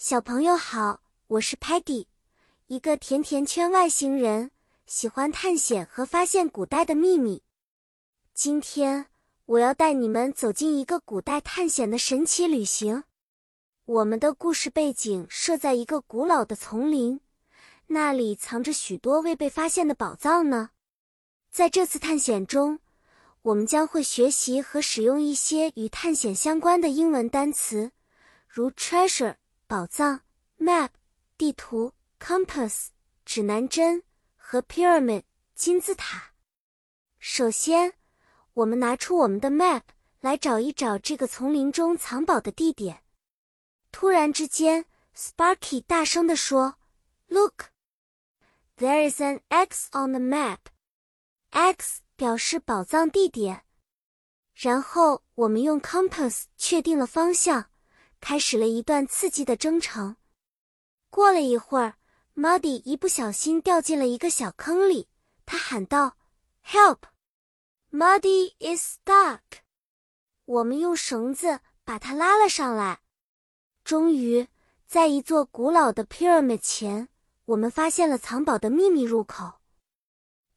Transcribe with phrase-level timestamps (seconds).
[0.00, 2.06] 小朋友好，我是 Patty，
[2.68, 4.52] 一个甜甜圈外星人，
[4.86, 7.42] 喜欢探险和发现古代的秘密。
[8.32, 9.06] 今天
[9.44, 13.02] 我要带你们走进一个古代探险的神奇旅行。
[13.86, 17.20] 我们的故事背景设在一个古老的丛林，
[17.88, 20.70] 那里藏着许多未被发现的宝藏呢。
[21.50, 22.78] 在这次探险中，
[23.42, 27.90] 我们将会学习和使用一些与探险相关的英文单词，
[28.46, 29.34] 如 treasure。
[29.68, 30.22] 宝藏
[30.58, 30.88] ，map，
[31.36, 32.86] 地图，compass，
[33.26, 34.02] 指南针
[34.34, 36.32] 和 pyramid，金字塔。
[37.18, 37.92] 首先，
[38.54, 39.82] 我们拿出我们的 map
[40.20, 43.02] 来找一找这个丛林中藏宝的地点。
[43.92, 46.76] 突然之间，Sparky 大声地说
[47.26, 47.66] ：“Look,
[48.78, 50.60] there is an X on the map。
[51.50, 53.66] X 表示宝藏地点。”
[54.56, 57.66] 然后我们用 compass 确定了方向。
[58.20, 60.16] 开始了一段刺激的征程。
[61.10, 61.94] 过了一会儿
[62.34, 65.08] ，Muddy 一不小心掉进了一个小坑里，
[65.46, 66.16] 他喊道
[66.64, 66.98] ：“Help!
[67.90, 69.40] Muddy is stuck！”
[70.44, 73.00] 我们用绳子把他拉了上来。
[73.84, 74.48] 终于，
[74.86, 77.08] 在一座古老的 pyramid 前，
[77.46, 79.60] 我们发现了藏宝的秘密入口。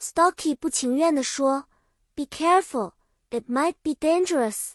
[0.02, 1.68] Stocky 不情愿地说
[2.16, 2.94] ：“Be careful!
[3.30, 4.72] It might be dangerous.”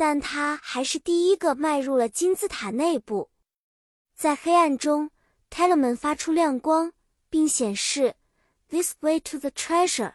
[0.00, 3.28] 但他还是第一个迈入了金字塔内部，
[4.16, 5.10] 在黑暗中
[5.50, 6.94] t e l e m a n 发出亮光，
[7.28, 8.16] 并显示
[8.70, 10.14] “This way to the treasure”。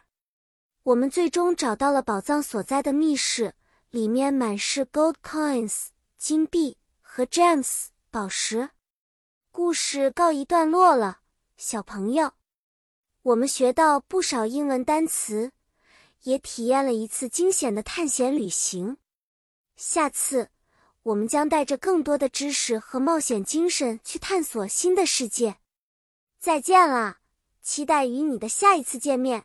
[0.82, 3.54] 我们最终找到了宝藏所在的密室，
[3.90, 8.70] 里面满是 gold coins 金币和 gems 宝石。
[9.52, 11.20] 故事告一段落了，
[11.56, 12.32] 小朋友，
[13.22, 15.52] 我们学到不少英文单词，
[16.24, 18.96] 也体验了一次惊险的探险旅行。
[19.76, 20.50] 下次，
[21.02, 25.58] 我们将带着更多的知识和冒险精神去探索新的世界。
[26.38, 27.18] 再见了，
[27.62, 29.44] 期待与你的下一次见面。